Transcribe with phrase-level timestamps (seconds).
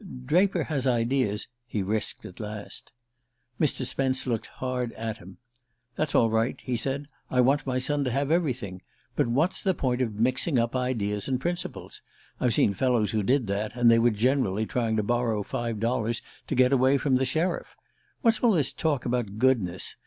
[0.25, 2.91] "Draper has ideas" he risked at last.
[3.59, 3.85] Mr.
[3.85, 5.37] Spence looked hard at him.
[5.95, 7.05] "That's all right," he said.
[7.29, 8.81] "I want my son to have everything.
[9.15, 12.01] But what's the point of mixing up ideas and principles?
[12.39, 16.23] I've seen fellows who did that, and they were generally trying to borrow five dollars
[16.47, 17.75] to get away from the sheriff.
[18.23, 19.97] What's all this talk about goodness?